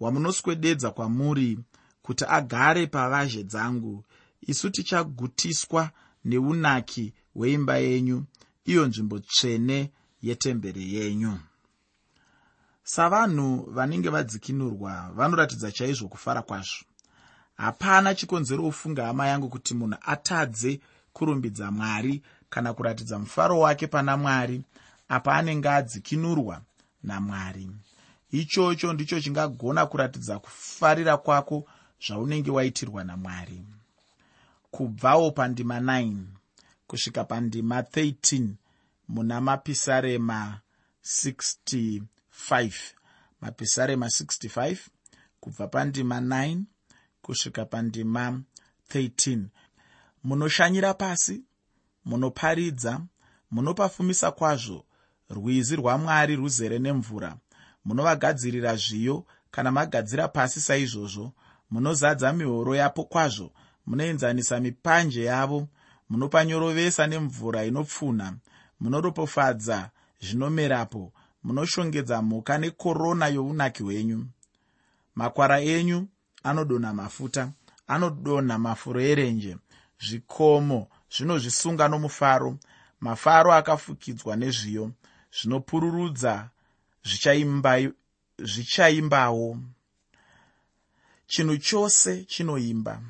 wamunoswededza 0.00 0.90
kwamuri 0.90 1.58
kuti 2.02 2.24
agare 2.28 2.86
pavazhe 2.86 3.44
dzangu. 3.44 4.04
Isu 4.40 4.70
tichagutiswa 4.70 5.90
neunaki 6.24 7.12
hweimba 7.34 7.76
yenyu 7.76 8.24
iyo 8.64 8.86
nzvimbo 8.86 9.18
tsvene 9.18 9.90
yetemberi 10.22 10.94
yenyu. 10.94 11.38
Savanhu 12.84 13.70
vanenge 13.70 14.08
vadzikinurwa 14.08 15.10
vanoratidza 15.14 15.72
chaizvo 15.72 16.08
kufara 16.08 16.42
kwazvo. 16.42 16.84
Hapana 17.56 18.14
chikonzero 18.14 18.66
ufunga 18.66 19.06
hama 19.06 19.26
yangu 19.26 19.48
kuti 19.48 19.74
munhu 19.74 19.98
atadze 20.02 20.80
kurumbidza 21.12 21.70
mwari 21.70 22.22
kana 22.50 22.74
kuratidza 22.74 23.18
mufaro 23.18 23.60
wake 23.60 23.86
pana 23.86 24.16
mwari 24.16 24.62
apa 25.08 25.34
anenge 25.34 25.68
adzikinurwa 25.68 26.62
namwari 27.02 27.70
ichocho 28.30 28.92
ndicho 28.92 29.20
chingagona 29.20 29.86
kuratidza 29.86 30.38
kufarira 30.38 31.16
kwako 31.16 31.64
zvaunenge 32.06 32.50
waitirwa 32.50 33.04
namwari. 33.04 33.62
Kubvawo 34.70 35.30
pandima 35.30 35.80
9 35.80 36.16
kusvika 36.86 37.24
pandima 37.24 37.80
13 37.80 38.48
muna 39.08 39.40
mapisarema 39.40 40.60
65 41.04 42.02
mapisarema 43.40 44.06
65 44.06 44.76
kubva 45.40 45.68
pandima 45.68 46.20
9 46.20 46.60
kusvika 47.22 47.64
pandima 47.64 48.42
13 48.94 49.42
munoshanyira 50.24 50.94
pasi 50.94 51.42
munoparidza 52.04 53.00
munopafumisa 53.50 54.30
kwazvo. 54.30 54.84
Rwizi 55.30 55.76
rwamwari 55.76 56.36
ruzere 56.36 56.78
nemvura 56.78 57.36
munovagadzirira 57.84 58.76
zviyo 58.76 59.24
kana 59.50 59.70
magadzira 59.70 60.28
pasi 60.28 60.60
saizvozvo 60.60 61.32
munozadza 61.70 62.32
mihoro 62.32 62.74
yapo 62.74 63.04
kwazvo 63.04 63.52
munoenzanisa 63.86 64.60
mipanje 64.60 65.24
yavo 65.24 65.68
munopanyorovesa 66.10 67.06
nemvura 67.06 67.64
inopfunha 67.64 68.34
munoropofadza 68.80 69.90
zvinomerapo 70.20 71.12
munoshongedza 71.44 72.22
mhuka 72.22 72.58
nekorona 72.58 73.26
younaki 73.28 73.82
hwenyu. 73.82 74.26
Makwara 75.14 75.60
enyu 75.60 76.08
anodonha 76.42 76.94
mafuta 76.94 77.52
anodonha 77.86 78.58
mafuro 78.58 79.00
erenje 79.00 79.56
zvikomo 80.00 80.88
zvinozvisunga 81.14 81.88
nomufaro 81.88 82.58
mafaro 83.00 83.52
akafukidzwa 83.52 84.36
nezviyo 84.36 84.90
zvinopururudza 85.36 86.50
zvichaimbawo. 88.38 89.58
Chinhu 91.26 91.56
chose 91.58 92.24
chinoimba. 92.24 93.02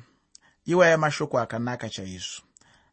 Iwaya 0.65 0.97
mashoko 0.97 1.39
akanaka 1.39 1.89
chaizvo. 1.89 2.41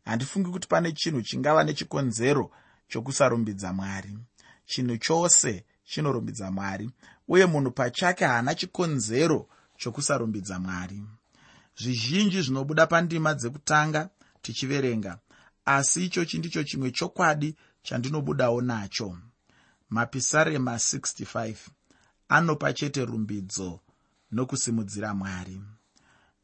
Handifungi 0.04 0.50
kuti 0.50 0.68
pane 0.68 0.92
chinhu 0.92 1.22
chingava 1.22 1.64
nechikonzero 1.64 2.50
chokusarumbidza 2.88 3.72
mwari. 3.72 4.18
Chinhu 4.66 4.98
chose 4.98 5.64
chinorumbidza 5.84 6.50
mwari 6.50 6.90
uye 7.28 7.46
munhu 7.46 7.70
pachake 7.70 8.24
haana 8.24 8.54
chikonzero 8.54 9.48
chokusarumbidza 9.76 10.58
mwari. 10.58 11.02
Zvizhinji 11.76 12.42
zvinobuda 12.42 12.86
pandima 12.86 13.34
dzekutanga 13.34 14.10
tichiverenga 14.42 15.18
asi 15.64 16.04
ichochi 16.04 16.38
ndicho 16.38 16.64
chimwe 16.64 16.90
chokwadi 16.90 17.56
chandinobudawo 17.82 18.60
nacho 18.60 19.16
mapisarema 19.90 20.74
65 20.74 21.54
anopa 22.28 22.72
chete 22.72 23.04
rumbidzo 23.04 23.80
nokusimudzira 24.32 25.14
mwari. 25.14 25.60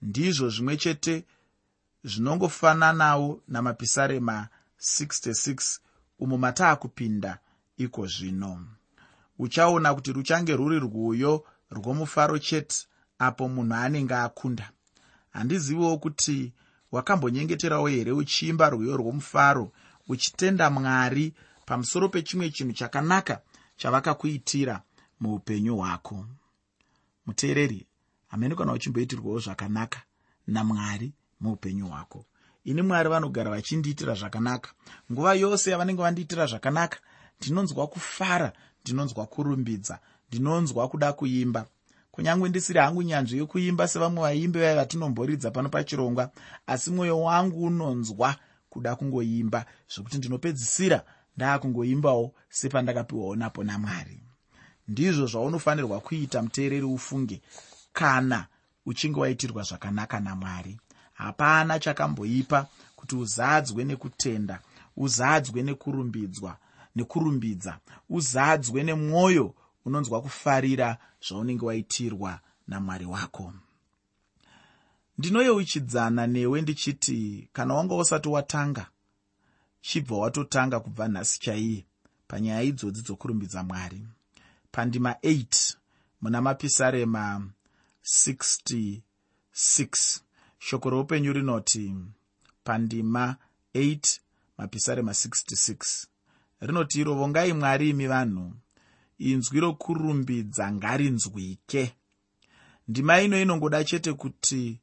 Ndizvo 0.03 0.49
zvimwe 0.49 0.77
chete 0.77 1.25
zvinongofananawo 2.05 3.43
namapisarema 3.49 4.49
66 4.81 5.79
umo 6.19 6.39
mataakupinda 6.39 7.39
iko 7.77 8.07
zvino. 8.07 8.67
Uchaona 9.39 9.95
kuti 9.95 10.13
ruchange 10.13 10.57
rwuri 10.57 10.79
rwuyo 10.79 11.45
rwomufaro 11.71 12.39
chete 12.39 12.87
apo 13.19 13.49
munhu 13.49 13.75
anenge 13.75 14.15
akunda. 14.15 14.71
Handiziviwo 15.31 15.99
kuti 15.99 16.53
wakambonyengeterawo 16.93 17.87
here 17.89 18.13
uchiimba 18.13 18.71
rwiyo 18.71 18.97
rwomufaro 18.97 19.73
uchitenda 20.09 20.71
mwari 20.71 21.35
pamusoro 21.67 22.09
pechimwe 22.09 22.51
chinhu 22.51 22.73
chakanaka 22.73 23.41
chavakakuitira 23.77 24.83
muupenyu 25.21 25.77
hwako. 25.77 26.27
Muteereri 27.27 27.87
hamene 28.29 28.55
kana 28.55 28.73
uchimboitirwawo 28.73 29.39
zvakanaka 29.39 30.03
namwari 30.47 31.13
muupenyu 31.41 31.87
hwako. 31.87 32.25
Ini 32.65 32.83
mwari 32.83 33.09
vanogara 33.09 33.51
vachindiitira 33.51 34.15
zvakanaka. 34.15 34.71
Nguva 35.13 35.35
yose 35.35 35.71
yavanenge 35.71 36.03
vandiitira 36.03 36.47
zvakanaka 36.47 36.99
ndinonzwa 37.41 37.87
kufara 37.87 38.53
ndinonzwa 38.83 39.27
kurumbidza 39.27 39.99
ndinonzwa 40.29 40.89
kuda 40.89 41.13
kuimba. 41.13 41.67
Kunyange 42.11 42.49
ndisiri 42.49 42.79
hangu 42.79 43.03
nyanzvi 43.03 43.39
yekuimba 43.39 43.89
sevamwe 43.89 44.23
vaimbi 44.23 44.59
vai 44.59 44.75
vatinomboridza 44.77 45.51
pano 45.51 45.69
pachirongwa 45.69 46.31
asi 46.67 46.91
mwoyo 46.91 47.21
wangu 47.21 47.65
unonzwa 47.65 48.37
kuda 48.71 48.97
kungoimba 48.97 49.67
zvekuti 49.95 50.19
ndinopedzisira 50.19 51.05
ndaakungoimbawo 51.37 52.35
sepandakapiwawo 52.49 53.37
napo 53.37 53.65
namwari. 53.65 54.21
Ndizvo 54.89 55.27
zvaunofanirwa 55.27 56.01
kuita 56.01 56.43
muteereri 56.43 56.85
ufunge 56.85 57.43
kana 57.93 58.47
uchinge 58.87 59.21
waitirwa 59.21 59.63
zvakanaka 59.63 60.21
namwari. 60.21 60.81
Hapana 61.15 61.79
chakamboipa 61.79 62.67
kuti 62.97 63.17
uzadzwe 63.17 63.85
nekutenda 63.85 64.61
uzadzwe 64.97 65.63
nekurumbidzwa 65.63 66.57
nekurumbidza 66.97 67.79
uzadzwe 68.11 68.83
nemwoyo 68.83 69.55
unonzwa 69.85 70.23
kufarira 70.23 70.97
zvaunenge 71.27 71.65
waitirwa 71.65 72.41
namwari 72.69 73.07
wako. 73.07 73.53
Ndinoyeuchidzana 75.19 76.27
newe 76.27 76.63
ndichiti 76.63 77.49
kana 77.53 77.75
wanga 77.75 77.95
usati 77.95 78.29
watanga 78.29 78.87
chibva 79.87 80.17
watotanga 80.17 80.81
kubva 80.81 81.09
nhasi 81.09 81.41
chaiye 81.41 81.87
panyaya 82.29 82.63
idzodzi 82.63 83.03
dzokurumbidza 83.03 83.63
mwari. 83.63 84.01
Pandima 84.73 85.13
8 85.13 85.77
muna 86.21 86.41
mapisarema 86.43 87.25
66 88.05 89.01
shoko 90.59 90.91
roupenyu 90.91 91.33
rinoti 91.33 91.95
pandima 92.65 93.37
8 93.75 94.19
mapisarema 94.59 95.13
66 95.13 96.07
rinoti 96.61 97.01
iro 97.01 97.15
vongai 97.15 97.53
mwari 97.53 97.91
imi 97.91 98.07
vanhu 98.07 98.53
inzwi 99.19 99.61
rokurumbidza 99.61 100.73
ngarinzwike 100.73 101.95
ndima 102.89 103.21
ino 103.21 103.43
inongoda 103.43 103.85
chete 103.85 104.13
kuti 104.13 104.81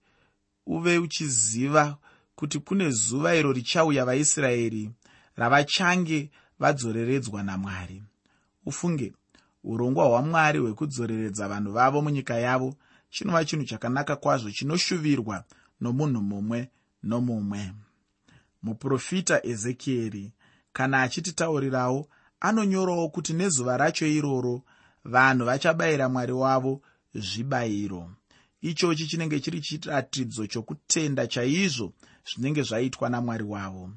uve 0.65 0.97
uchiziva 0.97 1.97
kuti 2.41 2.59
kune 2.59 2.89
zuva 2.91 3.35
iro 3.35 3.53
richauya 3.53 4.05
vaisraeri 4.05 4.91
ravachange 5.35 6.31
vadzoreredzwa 6.59 7.43
namwari. 7.43 8.03
Ufunge 8.65 9.13
urongwa 9.63 10.05
hwamwari 10.05 10.59
hwekudzoreredza 10.59 11.47
vanhu 11.47 11.71
vavo 11.71 12.01
munyika 12.01 12.35
yavo 12.35 12.75
chinova 13.09 13.45
chinhu 13.45 13.65
chakanaka 13.65 14.15
kwazvo 14.15 14.51
chinoshuvirwa 14.51 15.43
nomunhu 15.81 16.21
mumwe 16.21 16.69
nomumwe. 17.03 17.73
Muprofita 18.63 19.45
ezekieri 19.45 20.33
kana 20.73 21.01
achititaurirawo 21.01 22.09
anonyorawo 22.39 23.09
kuti 23.09 23.33
nezuva 23.33 23.77
racho 23.77 24.07
iroro 24.07 24.61
vanhu 25.05 25.45
vachabayira 25.45 26.09
mwari 26.09 26.31
wavo 26.31 26.81
zvibayiro. 27.13 28.11
Ichochi 28.61 29.07
chinenge 29.07 29.39
chiri 29.39 29.61
chiratidzo 29.61 30.47
chokutenda 30.47 31.27
chaizvo 31.27 31.93
zvinenge 32.29 32.61
zvaitwa 32.61 33.09
namwari 33.09 33.43
wavo. 33.43 33.89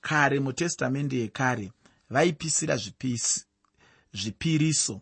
Kare 0.00 0.40
mutestamende 0.40 1.16
yekare 1.18 1.72
vaipisira 2.10 2.76
zvipisi 2.76 3.44
zvipiriso. 4.12 5.00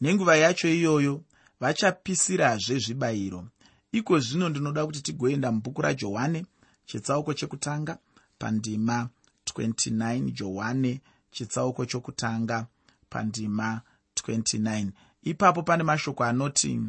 Nenguva 0.00 0.36
yacho 0.36 0.68
iyoyo 0.68 1.24
vachapisirazve 1.60 2.78
zvibayiro. 2.78 3.48
Iko 3.92 4.18
zvino 4.18 4.48
ndinoda 4.48 4.86
kuti 4.86 5.00
tigoenda 5.02 5.52
mubhuku 5.52 5.82
rajohane 5.82 6.46
chetsauko 6.86 7.34
chekutanga 7.34 7.98
pandima 8.38 9.08
29 9.46 10.30
johane 10.30 11.00
chitsauko 11.30 11.86
chokutanga 11.86 12.66
pandima 13.10 13.80
29 14.16 14.90
ipapo 15.22 15.62
pane 15.62 15.82
mashoko 15.82 16.24
anoti 16.24 16.80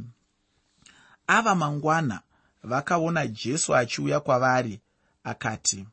ava 1.28 1.56
mangwana 1.56 2.22
vakaona 2.64 3.28
jesu 3.28 3.76
achiuya 3.76 4.20
kwavari 4.20 4.80
akati 5.24 5.86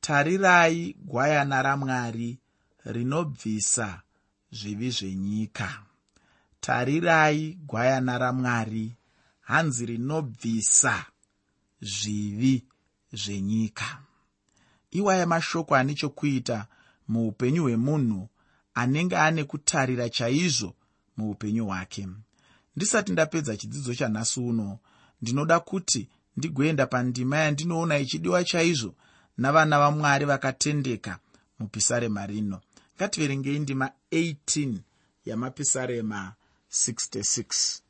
tarirai 0.00 0.96
gwayana 0.98 1.62
ramwari 1.62 2.38
rinobvisa 2.84 4.02
zvivi 4.52 4.90
zvenyika. 4.90 5.82
Tarirai 6.60 7.58
gwayana 7.66 8.18
ramwari 8.18 8.96
hanzi 9.40 9.86
rinobvisa 9.86 11.06
zvivi 11.80 12.64
zvenyika. 13.12 13.98
Iwaya 14.90 15.26
mashoko 15.26 15.76
ane 15.76 15.94
chokuita 15.94 16.66
muupenyu 17.08 17.62
hwemunhu 17.62 18.28
anenge 18.74 19.16
ane 19.16 19.44
kutarira 19.44 20.08
chaizvo 20.08 20.74
muupenyu 21.16 21.66
hwake? 21.66 22.08
Ndisati 22.76 23.12
ndapedza 23.12 23.56
chidzidzo 23.56 23.94
chanhasi 23.94 24.40
uno 24.40 24.78
ndinoda 25.22 25.60
kuti 25.60 26.08
ndigoenda 26.40 26.86
pandima 26.86 27.36
yandinoona 27.44 27.98
ichidiwa 27.98 28.44
chaizvo 28.44 28.94
navana 29.38 29.78
vamwari 29.82 30.24
vakatendeka 30.24 31.12
mupisarema 31.58 32.26
rino. 32.26 32.58
Ngativerengei 32.96 33.58
ndima 33.58 33.90
18 34.12 34.74
yamapisarema 35.24 36.32
66 36.72 37.80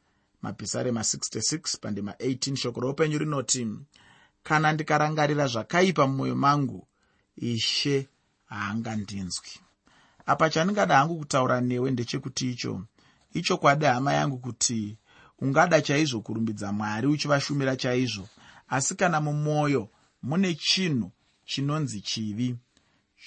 mapisarema 0.42 1.00
66 1.00 1.78
pandima 1.80 2.12
18 2.12 2.56
shoko 2.56 2.80
roupenyu 2.80 3.18
rinoti 3.18 3.68
kana 4.42 4.72
ndikarangarira 4.72 5.46
zvakaipa 5.46 6.06
mumwoyo 6.06 6.36
mangu 6.36 6.86
ishe 7.36 8.08
haangandinzwi. 8.46 9.50
Apa 10.26 10.50
chandingada 10.50 10.96
hangu 10.96 11.18
kutaura 11.18 11.60
newe 11.60 11.90
ndechekuti 11.90 12.50
icho 12.50 12.82
ichokwadi 13.32 13.84
hama 13.84 14.12
yangu 14.12 14.38
kuti 14.38 14.98
ungada 15.38 15.82
chaizvo 15.82 16.20
kurumbidza 16.20 16.72
mwari 16.72 17.06
uchivashumira 17.06 17.76
chaizvo 17.76 18.28
asi 18.70 18.94
kana 18.94 19.20
mumwoyo 19.20 19.88
mune 20.22 20.54
chinhu 20.54 21.10
chinonzi 21.44 22.00
chivi 22.00 22.56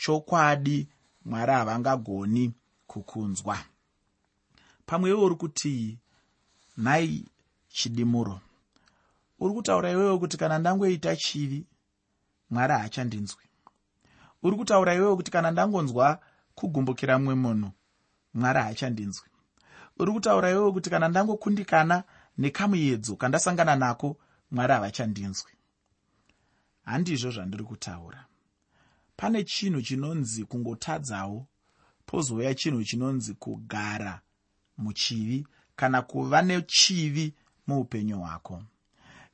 chokwadi 0.01 0.87
mwari 1.25 1.51
havangagoni 1.51 2.53
kukunzwa. 2.87 3.57
Pamwe 4.85 5.09
iwe 5.09 5.19
uri 5.25 5.35
kuti 5.35 5.97
nhai 6.77 7.25
chidimuro. 7.67 8.39
Uri 9.39 9.53
kutaura 9.53 9.91
iwewe 9.91 10.17
kuti 10.19 10.37
kana 10.37 10.59
ndangoita 10.59 11.15
chivi 11.15 11.65
mwari 12.49 12.73
haachandinzwi. 12.73 13.43
Uri 14.43 14.57
kutaura 14.57 14.95
iwewe 14.95 15.15
kuti 15.15 15.31
kana 15.31 15.51
ndangonzwa 15.51 16.19
kugumbukira 16.55 17.19
mumwe 17.19 17.35
munhu 17.35 17.71
mwari 18.33 18.59
haachandinzwi. 18.59 19.27
Uri 19.99 20.11
kutaura 20.11 20.49
iwewe 20.51 20.71
kuti 20.71 20.89
kana 20.89 21.07
ndangokundikana 21.07 22.03
nekamuedzo 22.37 23.15
kandasangana 23.15 23.75
nako 23.75 24.17
mwari 24.53 24.73
havachandinzwi. 24.73 25.51
Handizvo 26.85 27.31
zvandiri 27.31 27.63
kutaura. 27.63 28.25
Pane 29.15 29.43
chinhu 29.43 29.81
chinonzi 29.81 30.45
kungotadzawo 30.45 31.47
pozouya 32.05 32.55
chinhu 32.55 32.83
chinonzi 32.83 33.33
kugara 33.33 34.21
muchivi 34.77 35.47
kana 35.75 36.01
kuva 36.01 36.41
nechivi 36.41 37.33
muupenyu 37.67 38.19
hwako. 38.19 38.63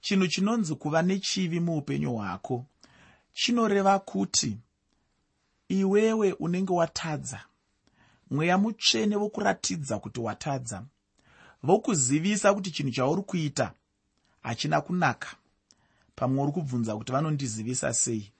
Chinhu 0.02 0.28
chinonzi 0.28 0.76
kuva 0.76 1.02
nechivi 1.02 1.60
muupenyu 1.60 2.14
hwako 2.16 2.66
chinoreva 3.34 4.00
kuti 4.00 4.58
iwewe 5.70 6.34
unenge 6.34 6.74
watadza. 6.74 7.46
Mweya 8.32 8.58
mutsvene 8.58 9.16
vokuratidza 9.16 10.00
kuti 10.00 10.20
watadza. 10.20 10.86
Vokuzivisa 11.64 12.54
kuti 12.54 12.72
chinhu 12.72 12.92
chauri 12.92 13.22
kuita 13.22 13.74
hachina 14.44 14.82
kunaka. 14.82 15.28
Pamwe 16.16 16.44
uri 16.44 16.52
kubvunza 16.52 16.96
kuti 16.98 17.12
vanondizivisa 17.12 17.94
sei? 17.94 18.32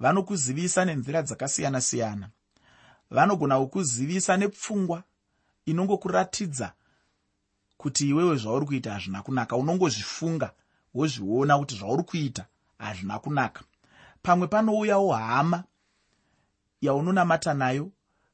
Vanokuzivisa 0.00 0.84
nenzira 0.84 1.22
dzakasiyana-siyana. 1.22 2.28
Vanogona 3.10 3.58
kukuzivisa 3.58 4.36
nepfungwa 4.36 5.02
inongokuratidza 5.66 6.72
kuti 7.76 8.08
iwewe 8.08 8.36
zvauri 8.36 8.66
kuita 8.66 8.92
hazvina 8.92 9.22
kunaka. 9.22 9.56
Unongozvifunga 9.56 10.52
wozviona 10.94 11.58
kuti 11.58 11.74
zvauri 11.76 12.02
kuita 12.02 12.46
hazvina 12.78 13.18
kunaka. 13.18 13.62
Pamwe 14.22 14.46
panouyawo 14.46 15.12
hama 15.12 15.64
yaunonamata 16.80 17.54
nayo 17.54 17.90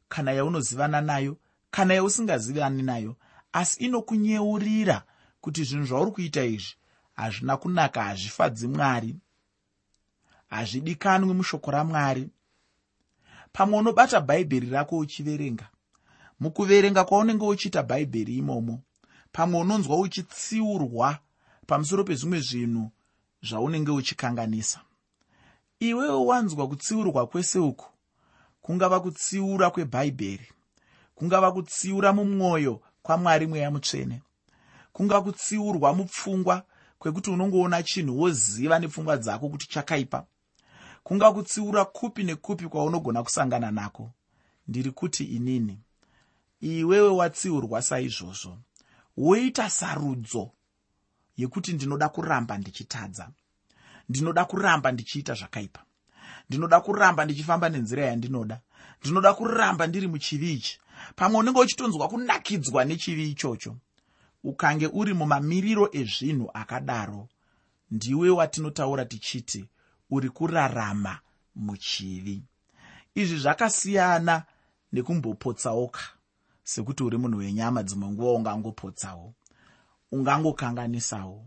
kana 0.08 0.32
yaunozivana 0.32 1.00
nayo 1.00 1.36
kana 1.70 1.94
yausingazivani 1.94 2.82
nayo 2.82 3.16
asi 3.52 3.84
inokunyeurira 3.84 5.02
kuti 5.40 5.64
zvinhu 5.64 5.86
zvauri 5.86 6.10
kuita 6.10 6.44
izvi 6.44 6.74
hazvina 7.14 7.56
kunaka 7.56 8.02
hazvifadzi 8.02 8.68
mwari 8.68 9.16
hazvidikanwi 10.50 11.34
mushoko 11.34 11.70
ramwari. 11.70 12.28
Pamwe 13.52 13.78
unobata 13.78 14.20
bhaibheri 14.20 14.70
rako 14.70 14.98
uchiverenga 14.98 15.68
mukuverenga 16.40 17.04
kwaunenge 17.04 17.44
uchiita 17.44 17.82
bhaibheri 17.82 18.36
imomo 18.36 18.80
pamwe 19.32 19.60
unonzwa 19.60 19.96
uchitsiurwa 19.98 21.18
pamusoro 21.66 22.04
pezvimwe 22.04 22.40
zvinhu 22.40 22.90
zvaunenge 23.42 23.90
uchikanganisa. 23.90 24.80
Iwewo 25.80 26.26
wanzwa 26.26 26.68
kutsiurwa 26.68 27.26
kwese 27.26 27.58
uku 27.58 27.86
kungava 28.62 29.00
kutsiura 29.00 29.70
kwebhaibheri 29.70 30.48
kungava 31.14 31.52
kutsiura 31.52 32.12
mumwoyo 32.12 32.80
kwamwari 33.02 33.46
mweya 33.46 33.70
mutsvene 33.70 34.22
kungava 34.92 35.22
kutsiurwa 35.22 35.94
mupfungwa 35.94 36.62
kwekuti 37.04 37.30
unongoona 37.30 37.82
chinhu 37.82 38.20
woziva 38.20 38.78
nepfungwa 38.78 39.16
dzako 39.16 39.48
kuti 39.48 39.68
chakaipa. 39.68 40.26
Kunga 41.02 41.32
kutsiura 41.32 41.84
kupi 41.84 42.22
nekupi 42.24 42.68
kwaunogona 42.68 43.22
kusangana 43.22 43.70
nako. 43.70 44.10
Ndiri 44.68 44.90
kuti 44.90 45.24
inini. 45.24 45.80
Iwewe 46.60 47.08
watsiurwa 47.08 47.82
saizvozvo. 47.82 48.58
Woita 49.16 49.70
sarudzo 49.70 50.50
yekuti 51.36 51.72
ndinoda 51.72 52.08
kuramba 52.08 52.58
ndichitadza. 52.58 53.30
Ndinoda 54.08 54.44
kuramba 54.44 54.92
ndichiita 54.92 55.34
zvakaipa. 55.34 55.84
Ndinoda 56.48 56.80
kuramba 56.80 57.24
ndichifamba 57.24 57.68
nenzira 57.68 58.04
yandinoda. 58.06 58.60
Ndinoda 59.00 59.34
kuramba 59.34 59.86
ndiri 59.86 60.06
muchivi 60.08 60.52
ichi. 60.52 60.80
Pamwe 61.16 61.40
unenge 61.40 61.60
uchitonzwa 61.60 62.08
kunakidzwa 62.08 62.84
nechivi 62.84 63.30
ichocho 63.30 63.76
ukange 64.44 64.86
uri 64.86 65.14
mumamiriro 65.14 65.88
ezvinhu 65.92 66.50
akadaro 66.54 67.28
ndiwe 67.90 68.30
watinotaura 68.30 69.04
tichiti 69.04 69.64
uri 70.10 70.28
kurarama 70.28 71.18
muchivi. 71.54 72.42
Izvi 73.14 73.38
zvakasiyana 73.38 74.42
nekumbopotsauka 74.92 76.00
sekuti 76.62 77.02
uri 77.02 77.18
munhu 77.18 77.38
wenyama 77.38 77.82
dzimwe 77.82 78.08
nguva 78.08 78.32
ungangopotsawo. 78.32 79.34
Ungangokanganisawo 80.12 81.46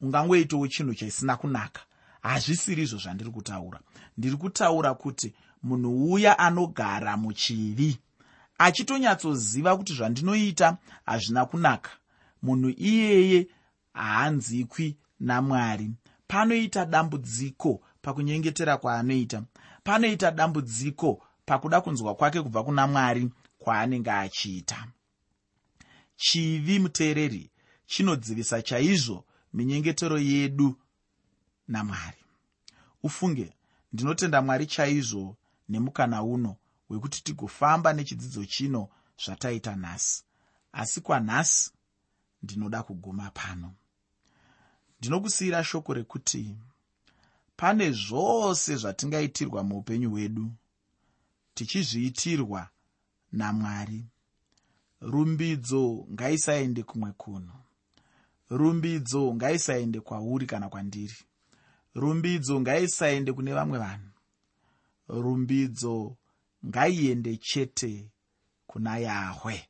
ungangoitawo 0.00 0.68
chinhu 0.68 0.94
chisina 0.94 1.36
kunaka. 1.36 1.80
Hazvisiri 2.22 2.82
izvo 2.82 2.98
zvandiri 2.98 3.30
kutaura. 3.30 3.80
Ndiri 4.18 4.36
kutaura 4.36 4.94
kuti 4.94 5.34
munhu 5.62 6.12
uya 6.12 6.38
anogara 6.38 7.16
muchivi 7.16 7.98
achitonyatsoziva 8.58 9.76
kuti 9.76 9.94
zvandinoita 9.94 10.76
hazvina 11.06 11.46
kunaka 11.46 11.90
munhu 12.44 12.70
iyeye 12.70 13.40
haanzikwi 13.94 14.96
namwari. 15.20 15.90
Panoita 16.28 16.86
dambudziko 16.86 17.80
pakunyengetera 18.02 18.76
kwaanoita. 18.76 19.42
Panoita 19.84 20.30
dambudziko 20.30 21.22
pakuda 21.46 21.80
kunzwa 21.80 22.14
kwake 22.14 22.42
kubva 22.42 22.64
kuna 22.64 22.86
mwari 22.86 23.30
kwaanenge 23.58 24.10
achiita. 24.10 24.86
Chivi 26.16 26.78
muteereri 26.78 27.50
chinodzivisa 27.86 28.62
chaizvo 28.62 29.24
minyengetero 29.52 30.18
yedu 30.18 30.76
namwari. 31.68 32.24
Ufunge 33.02 33.52
ndinotenda 33.92 34.42
mwari 34.42 34.66
chaizvo 34.66 35.36
nemukana 35.68 36.22
uno 36.22 36.56
wekuti 36.90 37.22
tigofamba 37.24 37.92
nechidzidzo 37.92 38.44
chino 38.44 38.88
zvataita 39.24 39.76
nhasi. 39.76 40.24
Asi 40.72 41.00
kwanhasi 41.00 41.70
ndinoda 42.44 42.82
kuguma 42.82 43.30
pano. 43.30 43.74
Ndinokusiyira 44.98 45.64
shoko 45.64 45.94
rekuti 45.94 46.56
pane 47.56 47.90
zvose 47.90 48.76
zvatingaitirwa 48.76 49.60
muupenyu 49.64 50.10
hwedu 50.10 50.46
tichizviitirwa 51.54 52.68
namwari. 53.32 54.06
Rumbidzo 55.00 56.06
ngaisaende 56.12 56.82
kumwe 56.82 57.12
kuno 57.12 57.64
rumbidzo 58.50 59.34
ngaisaende 59.34 60.00
kwauri 60.00 60.46
kana 60.46 60.68
kwandiri. 60.68 61.16
Rumbidzo 61.94 62.60
ngaisaende 62.60 63.32
kune 63.32 63.52
vamwe 63.54 63.78
vanhu. 63.78 64.10
Rumbidzo 65.08 66.16
ngaiende 66.66 67.36
chete 67.36 68.10
kuna 68.66 68.98
yahwe. 68.98 69.68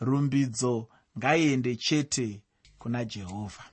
Rumbidzo 0.00 0.88
ngaiende 1.18 1.76
chete 1.76 2.42
kuna 2.78 3.04
jehovha 3.04 3.64